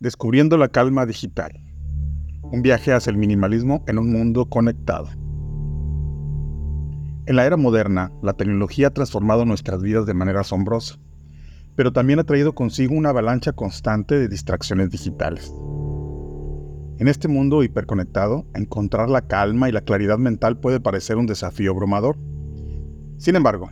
[0.00, 1.52] Descubriendo la calma digital.
[2.42, 5.08] Un viaje hacia el minimalismo en un mundo conectado.
[7.26, 10.98] En la era moderna, la tecnología ha transformado nuestras vidas de manera asombrosa,
[11.76, 15.52] pero también ha traído consigo una avalancha constante de distracciones digitales.
[16.96, 21.72] En este mundo hiperconectado, encontrar la calma y la claridad mental puede parecer un desafío
[21.72, 22.16] abrumador.
[23.18, 23.68] Sin embargo,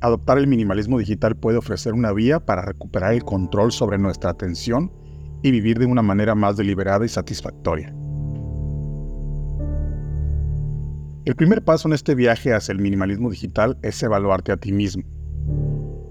[0.00, 4.90] adoptar el minimalismo digital puede ofrecer una vía para recuperar el control sobre nuestra atención
[5.42, 7.94] y vivir de una manera más deliberada y satisfactoria.
[11.24, 15.02] El primer paso en este viaje hacia el minimalismo digital es evaluarte a ti mismo.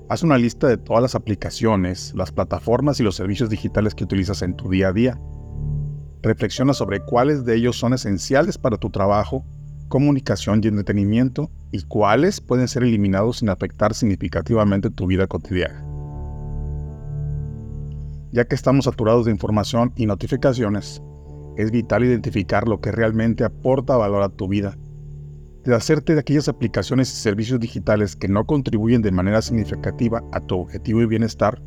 [0.09, 4.41] Haz una lista de todas las aplicaciones, las plataformas y los servicios digitales que utilizas
[4.41, 5.19] en tu día a día.
[6.21, 9.43] Reflexiona sobre cuáles de ellos son esenciales para tu trabajo,
[9.89, 15.96] comunicación y entretenimiento y cuáles pueden ser eliminados sin afectar significativamente tu vida cotidiana
[18.37, 21.01] ya que estamos saturados de información y notificaciones,
[21.55, 24.77] es vital identificar lo que realmente aporta valor a tu vida.
[25.73, 30.59] hacerte de aquellas aplicaciones y servicios digitales que no contribuyen de manera significativa a tu
[30.59, 31.59] objetivo y bienestar,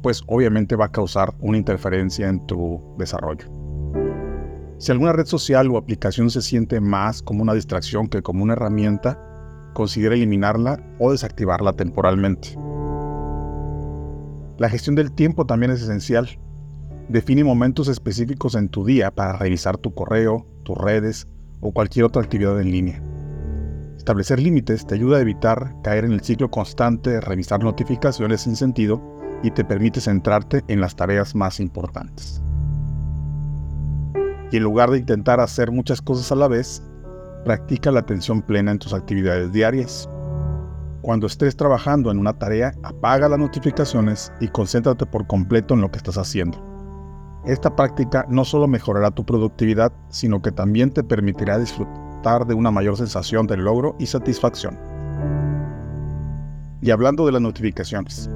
[0.00, 3.48] pues obviamente va a causar una interferencia en tu desarrollo.
[4.78, 8.52] Si alguna red social o aplicación se siente más como una distracción que como una
[8.52, 9.20] herramienta,
[9.74, 12.56] considera eliminarla o desactivarla temporalmente.
[14.58, 16.28] La gestión del tiempo también es esencial.
[17.08, 21.28] Define momentos específicos en tu día para revisar tu correo, tus redes
[21.60, 23.00] o cualquier otra actividad en línea.
[23.96, 28.56] Establecer límites te ayuda a evitar caer en el ciclo constante de revisar notificaciones sin
[28.56, 29.00] sentido
[29.44, 32.42] y te permite centrarte en las tareas más importantes.
[34.50, 36.82] Y en lugar de intentar hacer muchas cosas a la vez,
[37.44, 40.10] practica la atención plena en tus actividades diarias.
[41.02, 45.90] Cuando estés trabajando en una tarea, apaga las notificaciones y concéntrate por completo en lo
[45.90, 46.58] que estás haciendo.
[47.46, 52.72] Esta práctica no solo mejorará tu productividad, sino que también te permitirá disfrutar de una
[52.72, 54.76] mayor sensación de logro y satisfacción.
[56.82, 58.28] Y hablando de las notificaciones.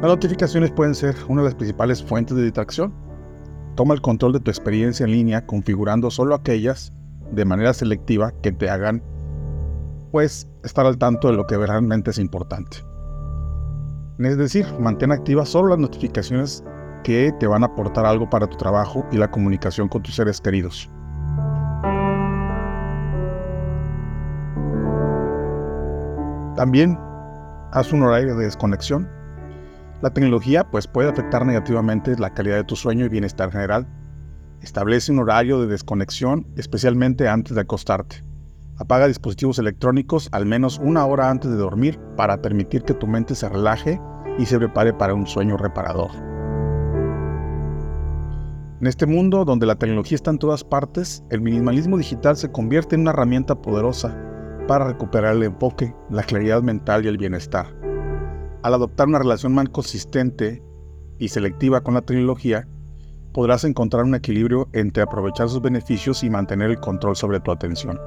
[0.00, 2.94] Las notificaciones pueden ser una de las principales fuentes de distracción.
[3.74, 6.94] Toma el control de tu experiencia en línea configurando solo aquellas,
[7.32, 9.02] de manera selectiva, que te hagan
[10.10, 12.78] pues estar al tanto de lo que realmente es importante.
[14.18, 16.62] Es decir, mantén activas solo las notificaciones
[17.04, 20.40] que te van a aportar algo para tu trabajo y la comunicación con tus seres
[20.40, 20.90] queridos.
[26.56, 26.98] También
[27.72, 29.08] haz un horario de desconexión.
[30.02, 33.86] La tecnología pues, puede afectar negativamente la calidad de tu sueño y bienestar general.
[34.60, 38.27] Establece un horario de desconexión, especialmente antes de acostarte.
[38.80, 43.34] Apaga dispositivos electrónicos al menos una hora antes de dormir para permitir que tu mente
[43.34, 44.00] se relaje
[44.38, 46.12] y se prepare para un sueño reparador.
[48.80, 52.94] En este mundo donde la tecnología está en todas partes, el minimalismo digital se convierte
[52.94, 54.16] en una herramienta poderosa
[54.68, 57.66] para recuperar el enfoque, la claridad mental y el bienestar.
[58.62, 60.62] Al adoptar una relación más consistente
[61.18, 62.68] y selectiva con la tecnología,
[63.32, 67.98] podrás encontrar un equilibrio entre aprovechar sus beneficios y mantener el control sobre tu atención.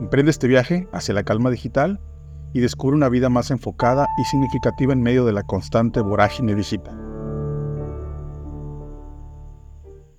[0.00, 2.00] Emprende este viaje hacia la calma digital
[2.52, 7.03] y descubre una vida más enfocada y significativa en medio de la constante vorágine digital.